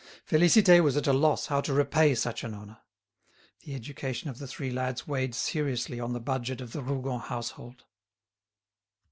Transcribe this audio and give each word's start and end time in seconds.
Félicité 0.27 0.83
was 0.83 0.97
at 0.97 1.05
a 1.05 1.13
loss 1.13 1.45
how 1.45 1.61
to 1.61 1.75
repay 1.75 2.15
such 2.15 2.43
an 2.43 2.55
honour. 2.55 2.79
The 3.59 3.75
education 3.75 4.31
of 4.31 4.39
the 4.39 4.47
three 4.47 4.71
lads 4.71 5.07
weighed 5.07 5.35
seriously 5.35 5.99
on 5.99 6.13
the 6.13 6.19
budget 6.19 6.59
of 6.59 6.71
the 6.71 6.81
Rougon 6.81 7.19
household. 7.19 7.83